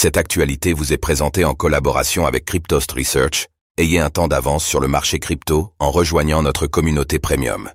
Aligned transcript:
Cette 0.00 0.16
actualité 0.16 0.74
vous 0.74 0.92
est 0.92 0.96
présentée 0.96 1.44
en 1.44 1.54
collaboration 1.54 2.24
avec 2.24 2.44
Cryptost 2.44 2.92
Research. 2.92 3.48
Ayez 3.78 3.98
un 3.98 4.10
temps 4.10 4.28
d'avance 4.28 4.64
sur 4.64 4.78
le 4.78 4.86
marché 4.86 5.18
crypto 5.18 5.72
en 5.80 5.90
rejoignant 5.90 6.40
notre 6.40 6.68
communauté 6.68 7.18
premium. 7.18 7.68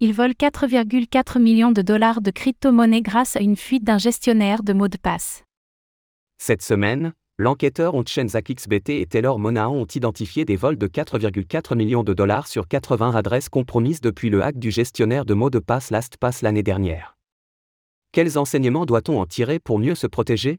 Ils 0.00 0.12
volent 0.12 0.34
4,4 0.36 1.38
millions 1.40 1.70
de 1.70 1.80
dollars 1.80 2.20
de 2.22 2.32
crypto-monnaies 2.32 3.02
grâce 3.02 3.36
à 3.36 3.40
une 3.40 3.54
fuite 3.54 3.84
d'un 3.84 3.98
gestionnaire 3.98 4.64
de 4.64 4.72
mots 4.72 4.88
de 4.88 4.96
passe. 4.96 5.44
Cette 6.38 6.62
semaine, 6.62 7.12
l'enquêteur 7.38 7.94
Onchen 7.94 8.26
XBT 8.26 8.88
et 8.88 9.06
Taylor 9.06 9.38
Monao 9.38 9.74
ont 9.74 9.86
identifié 9.86 10.44
des 10.44 10.56
vols 10.56 10.76
de 10.76 10.88
4,4 10.88 11.76
millions 11.76 12.02
de 12.02 12.14
dollars 12.14 12.48
sur 12.48 12.66
80 12.66 13.14
adresses 13.14 13.48
compromises 13.48 14.00
depuis 14.00 14.28
le 14.28 14.42
hack 14.42 14.58
du 14.58 14.72
gestionnaire 14.72 15.24
de 15.24 15.34
mots 15.34 15.50
de 15.50 15.60
passe 15.60 15.92
LastPass 15.92 16.42
l'année 16.42 16.64
dernière. 16.64 17.16
Quels 18.10 18.38
enseignements 18.38 18.86
doit-on 18.86 19.20
en 19.20 19.26
tirer 19.26 19.60
pour 19.60 19.78
mieux 19.78 19.94
se 19.94 20.08
protéger? 20.08 20.58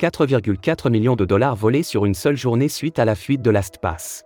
4,4 0.00 0.90
millions 0.90 1.14
de 1.14 1.24
dollars 1.24 1.54
volés 1.54 1.84
sur 1.84 2.04
une 2.04 2.14
seule 2.14 2.36
journée 2.36 2.68
suite 2.68 2.98
à 2.98 3.04
la 3.04 3.14
fuite 3.14 3.42
de 3.42 3.50
LastPass. 3.50 4.24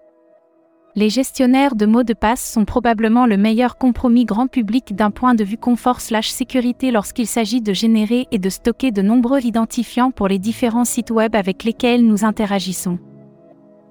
Les 0.96 1.10
gestionnaires 1.10 1.76
de 1.76 1.84
mots 1.84 2.04
de 2.04 2.14
passe 2.14 2.42
sont 2.42 2.64
probablement 2.64 3.26
le 3.26 3.36
meilleur 3.36 3.76
compromis 3.76 4.24
grand 4.24 4.46
public 4.46 4.96
d'un 4.96 5.10
point 5.10 5.34
de 5.34 5.44
vue 5.44 5.58
confort/sécurité 5.58 6.90
lorsqu'il 6.90 7.26
s'agit 7.26 7.60
de 7.60 7.74
générer 7.74 8.26
et 8.30 8.38
de 8.38 8.48
stocker 8.48 8.92
de 8.92 9.02
nombreux 9.02 9.44
identifiants 9.44 10.10
pour 10.10 10.26
les 10.26 10.38
différents 10.38 10.86
sites 10.86 11.10
web 11.10 11.36
avec 11.36 11.64
lesquels 11.64 12.06
nous 12.06 12.24
interagissons. 12.24 12.98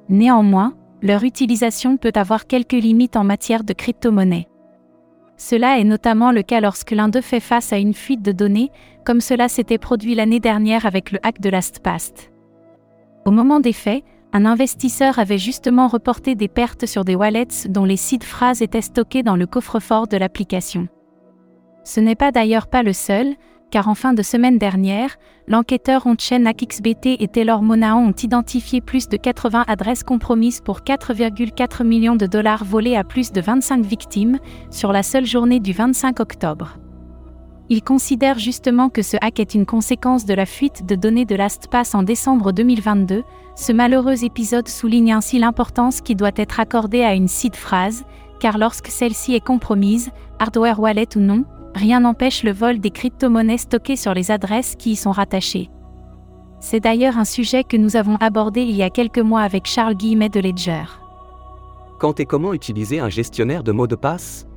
Néanmoins, 0.09 0.73
leur 1.03 1.23
utilisation 1.23 1.97
peut 1.97 2.13
avoir 2.15 2.47
quelques 2.47 2.73
limites 2.73 3.15
en 3.15 3.23
matière 3.23 3.63
de 3.63 3.73
crypto-monnaie. 3.73 4.47
Cela 5.37 5.79
est 5.79 5.83
notamment 5.83 6.31
le 6.31 6.41
cas 6.41 6.59
lorsque 6.59 6.91
l'un 6.91 7.09
d'eux 7.09 7.21
fait 7.21 7.39
face 7.39 7.71
à 7.71 7.77
une 7.77 7.93
fuite 7.93 8.23
de 8.23 8.31
données, 8.31 8.71
comme 9.05 9.21
cela 9.21 9.47
s'était 9.47 9.77
produit 9.77 10.15
l'année 10.15 10.39
dernière 10.39 10.85
avec 10.85 11.11
le 11.11 11.19
hack 11.23 11.39
de 11.39 11.49
LastPass. 11.49 12.11
Au 13.25 13.31
moment 13.31 13.59
des 13.59 13.73
faits, 13.73 14.03
un 14.33 14.45
investisseur 14.45 15.19
avait 15.19 15.37
justement 15.37 15.87
reporté 15.87 16.35
des 16.35 16.47
pertes 16.47 16.85
sur 16.85 17.05
des 17.05 17.15
wallets 17.15 17.67
dont 17.69 17.85
les 17.85 17.97
sites 17.97 18.23
phrases 18.23 18.61
étaient 18.61 18.81
stockés 18.81 19.23
dans 19.23 19.35
le 19.35 19.45
coffre-fort 19.45 20.07
de 20.07 20.17
l'application. 20.17 20.87
Ce 21.83 21.99
n'est 21.99 22.15
pas 22.15 22.31
d'ailleurs 22.31 22.67
pas 22.67 22.83
le 22.83 22.93
seul, 22.93 23.35
car 23.71 23.87
en 23.87 23.95
fin 23.95 24.13
de 24.13 24.21
semaine 24.21 24.57
dernière, 24.57 25.17
l'enquêteur 25.47 26.05
Onchen 26.05 26.47
AXBT 26.47 27.17
et 27.19 27.27
Taylor 27.27 27.61
Monao 27.61 27.97
ont 27.97 28.13
identifié 28.13 28.81
plus 28.81 29.09
de 29.09 29.17
80 29.17 29.65
adresses 29.67 30.03
compromises 30.03 30.61
pour 30.61 30.79
4,4 30.79 31.83
millions 31.83 32.15
de 32.15 32.25
dollars 32.25 32.63
volés 32.63 32.95
à 32.95 33.03
plus 33.03 33.31
de 33.31 33.41
25 33.41 33.85
victimes 33.85 34.39
sur 34.71 34.91
la 34.91 35.03
seule 35.03 35.25
journée 35.25 35.59
du 35.59 35.73
25 35.73 36.19
octobre. 36.19 36.77
Ils 37.69 37.83
considèrent 37.83 38.39
justement 38.39 38.87
que 38.89 39.01
ce 39.01 39.17
hack 39.19 39.41
est 39.41 39.53
une 39.53 39.65
conséquence 39.65 40.25
de 40.25 40.33
la 40.33 40.45
fuite 40.45 40.85
de 40.85 40.95
données 40.95 41.25
de 41.25 41.35
LastPass 41.35 41.95
en 41.95 42.03
décembre 42.03 42.53
2022. 42.53 43.23
Ce 43.55 43.71
malheureux 43.73 44.23
épisode 44.23 44.69
souligne 44.69 45.11
ainsi 45.11 45.37
l'importance 45.37 45.99
qui 45.99 46.15
doit 46.15 46.31
être 46.37 46.61
accordée 46.61 47.03
à 47.03 47.13
une 47.13 47.27
seed 47.27 47.57
phrase, 47.57 48.05
car 48.39 48.57
lorsque 48.57 48.87
celle-ci 48.87 49.33
est 49.33 49.43
compromise, 49.43 50.11
hardware 50.39 50.79
wallet 50.79 51.09
ou 51.17 51.19
non, 51.19 51.43
rien 51.77 52.01
n'empêche 52.01 52.43
le 52.43 52.51
vol 52.51 52.79
des 52.79 52.91
crypto-monnaies 52.91 53.57
stockées 53.57 53.95
sur 53.95 54.13
les 54.13 54.31
adresses 54.31 54.75
qui 54.75 54.91
y 54.91 54.95
sont 54.95 55.11
rattachées. 55.11 55.69
C'est 56.59 56.79
d'ailleurs 56.79 57.17
un 57.17 57.25
sujet 57.25 57.63
que 57.63 57.77
nous 57.77 57.95
avons 57.95 58.17
abordé 58.17 58.63
il 58.63 58.75
y 58.75 58.83
a 58.83 58.89
quelques 58.89 59.19
mois 59.19 59.41
avec 59.41 59.67
Charles 59.67 59.95
Guillemet 59.95 60.29
de 60.29 60.39
Ledger. 60.39 60.85
Quand 61.99 62.19
et 62.19 62.25
comment 62.25 62.53
utiliser 62.53 62.99
un 62.99 63.09
gestionnaire 63.09 63.63
de 63.63 63.71
mots 63.71 63.87
de 63.87 63.95
passe? 63.95 64.47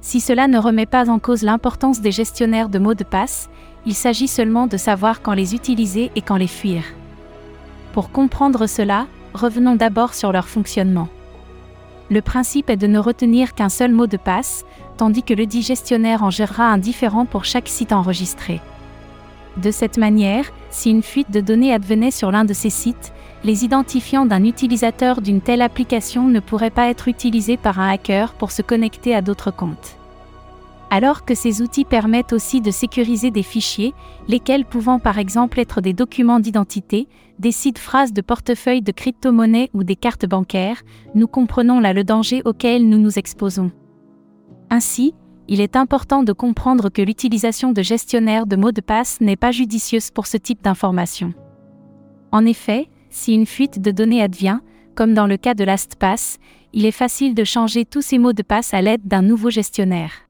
Si 0.00 0.20
cela 0.20 0.46
ne 0.46 0.58
remet 0.58 0.86
pas 0.86 1.10
en 1.10 1.18
cause 1.18 1.42
l'importance 1.42 2.00
des 2.00 2.12
gestionnaires 2.12 2.68
de 2.68 2.78
mots 2.78 2.94
de 2.94 3.04
passe, 3.04 3.50
il 3.84 3.94
s'agit 3.94 4.28
seulement 4.28 4.66
de 4.66 4.76
savoir 4.76 5.22
quand 5.22 5.34
les 5.34 5.54
utiliser 5.54 6.10
et 6.14 6.22
quand 6.22 6.36
les 6.36 6.46
fuir. 6.46 6.82
Pour 7.92 8.10
comprendre 8.10 8.66
cela, 8.66 9.06
revenons 9.34 9.74
d'abord 9.74 10.14
sur 10.14 10.30
leur 10.30 10.48
fonctionnement. 10.48 11.08
Le 12.10 12.22
principe 12.22 12.70
est 12.70 12.76
de 12.76 12.86
ne 12.86 12.98
retenir 12.98 13.54
qu'un 13.54 13.68
seul 13.68 13.92
mot 13.92 14.06
de 14.06 14.16
passe, 14.16 14.64
tandis 14.96 15.22
que 15.22 15.34
le 15.34 15.44
dit 15.44 15.62
gestionnaire 15.62 16.22
en 16.22 16.30
gérera 16.30 16.64
un 16.64 16.78
différent 16.78 17.26
pour 17.26 17.44
chaque 17.44 17.68
site 17.68 17.92
enregistré. 17.92 18.60
De 19.58 19.70
cette 19.70 19.98
manière, 19.98 20.46
si 20.70 20.90
une 20.90 21.02
fuite 21.02 21.30
de 21.30 21.40
données 21.40 21.74
advenait 21.74 22.10
sur 22.10 22.30
l'un 22.30 22.44
de 22.44 22.54
ces 22.54 22.70
sites, 22.70 23.12
les 23.44 23.64
identifiants 23.64 24.24
d'un 24.24 24.44
utilisateur 24.44 25.20
d'une 25.20 25.40
telle 25.40 25.62
application 25.62 26.28
ne 26.28 26.40
pourraient 26.40 26.70
pas 26.70 26.88
être 26.88 27.08
utilisés 27.08 27.56
par 27.56 27.78
un 27.78 27.90
hacker 27.90 28.32
pour 28.34 28.52
se 28.52 28.62
connecter 28.62 29.14
à 29.14 29.20
d'autres 29.20 29.50
comptes 29.50 29.97
alors 30.90 31.24
que 31.24 31.34
ces 31.34 31.60
outils 31.62 31.84
permettent 31.84 32.32
aussi 32.32 32.60
de 32.60 32.70
sécuriser 32.70 33.30
des 33.30 33.42
fichiers, 33.42 33.94
lesquels 34.26 34.64
pouvant 34.64 34.98
par 34.98 35.18
exemple 35.18 35.60
être 35.60 35.80
des 35.80 35.92
documents 35.92 36.40
d'identité, 36.40 37.08
des 37.38 37.52
sites 37.52 37.78
phrases 37.78 38.12
de 38.12 38.22
portefeuille 38.22 38.82
de 38.82 38.92
crypto-monnaies 38.92 39.70
ou 39.74 39.84
des 39.84 39.96
cartes 39.96 40.26
bancaires, 40.26 40.82
nous 41.14 41.26
comprenons 41.26 41.80
là 41.80 41.92
le 41.92 42.04
danger 42.04 42.42
auquel 42.44 42.88
nous 42.88 42.98
nous 42.98 43.18
exposons. 43.18 43.70
Ainsi, 44.70 45.14
il 45.46 45.60
est 45.60 45.76
important 45.76 46.22
de 46.22 46.32
comprendre 46.32 46.90
que 46.90 47.02
l'utilisation 47.02 47.72
de 47.72 47.82
gestionnaires 47.82 48.46
de 48.46 48.56
mots 48.56 48.72
de 48.72 48.82
passe 48.82 49.20
n'est 49.20 49.36
pas 49.36 49.50
judicieuse 49.50 50.10
pour 50.10 50.26
ce 50.26 50.36
type 50.36 50.62
d'information. 50.62 51.32
En 52.32 52.44
effet, 52.44 52.88
si 53.08 53.34
une 53.34 53.46
fuite 53.46 53.80
de 53.80 53.90
données 53.90 54.22
advient, 54.22 54.58
comme 54.94 55.14
dans 55.14 55.26
le 55.26 55.38
cas 55.38 55.54
de 55.54 55.64
LastPass, 55.64 56.38
il 56.74 56.84
est 56.84 56.90
facile 56.90 57.34
de 57.34 57.44
changer 57.44 57.86
tous 57.86 58.02
ces 58.02 58.18
mots 58.18 58.34
de 58.34 58.42
passe 58.42 58.74
à 58.74 58.82
l'aide 58.82 59.06
d'un 59.06 59.22
nouveau 59.22 59.48
gestionnaire. 59.48 60.27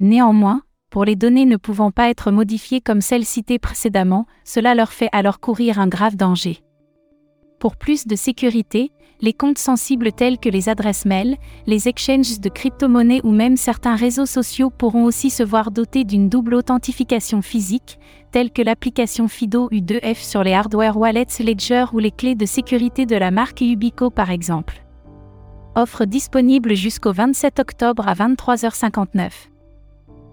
Néanmoins, 0.00 0.62
pour 0.90 1.04
les 1.04 1.16
données 1.16 1.46
ne 1.46 1.56
pouvant 1.56 1.90
pas 1.90 2.10
être 2.10 2.30
modifiées 2.30 2.80
comme 2.80 3.00
celles 3.00 3.24
citées 3.24 3.58
précédemment, 3.58 4.26
cela 4.44 4.74
leur 4.74 4.92
fait 4.92 5.08
alors 5.12 5.40
courir 5.40 5.78
un 5.78 5.88
grave 5.88 6.16
danger. 6.16 6.62
Pour 7.60 7.76
plus 7.76 8.06
de 8.06 8.16
sécurité, 8.16 8.92
les 9.20 9.32
comptes 9.32 9.58
sensibles 9.58 10.12
tels 10.12 10.38
que 10.38 10.48
les 10.48 10.68
adresses 10.68 11.06
mail, 11.06 11.36
les 11.66 11.88
exchanges 11.88 12.40
de 12.40 12.48
crypto-monnaies 12.48 13.22
ou 13.24 13.30
même 13.30 13.56
certains 13.56 13.94
réseaux 13.94 14.26
sociaux 14.26 14.70
pourront 14.70 15.04
aussi 15.04 15.30
se 15.30 15.42
voir 15.42 15.70
dotés 15.70 16.04
d'une 16.04 16.28
double 16.28 16.54
authentification 16.54 17.40
physique, 17.40 17.98
telle 18.32 18.50
que 18.50 18.62
l'application 18.62 19.28
FIDO 19.28 19.70
U2F 19.70 20.16
sur 20.16 20.44
les 20.44 20.52
hardware 20.52 20.96
wallets 20.96 21.38
Ledger 21.40 21.86
ou 21.92 22.00
les 22.00 22.10
clés 22.10 22.34
de 22.34 22.46
sécurité 22.46 23.06
de 23.06 23.16
la 23.16 23.30
marque 23.30 23.60
Ubico 23.60 24.10
par 24.10 24.30
exemple. 24.30 24.84
Offre 25.74 26.04
disponible 26.04 26.74
jusqu'au 26.74 27.12
27 27.12 27.60
octobre 27.60 28.06
à 28.06 28.14
23h59. 28.14 29.30